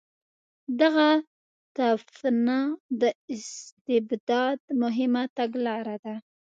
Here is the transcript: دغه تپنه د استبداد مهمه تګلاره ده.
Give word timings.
دغه 0.81 1.07
تپنه 1.75 2.59
د 3.01 3.03
استبداد 3.33 4.59
مهمه 4.81 5.23
تګلاره 5.37 5.95
ده. 6.03 6.15